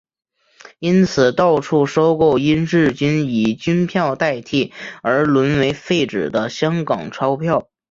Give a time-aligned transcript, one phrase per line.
[0.79, 7.69] 因此到处收购因日军以军票代替而沦为废纸的香港钞票。